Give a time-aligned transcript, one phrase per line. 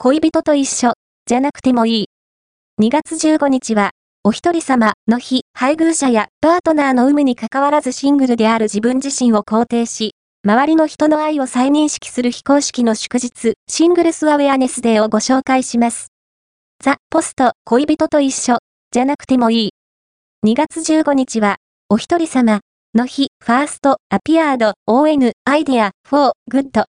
[0.00, 0.92] 恋人と一緒、
[1.26, 2.06] じゃなくてもいい。
[2.80, 3.90] 2月15日は、
[4.22, 10.12] おひとりさまの日、配偶者やパートナーの有無に関わらずシングルである自分自身を肯定し、
[10.44, 16.12] 周りの人の愛を再認識する非公式の祝日、 Singles Awareness Day をご紹介します。
[16.80, 18.58] The post、恋人と一緒、
[18.92, 19.70] じゃなくてもいい。
[20.46, 21.56] 2月15日は、
[21.88, 22.60] お一人様
[22.94, 26.84] の日、ファースト、アピアード、ON、アイデア、フォー、グッド、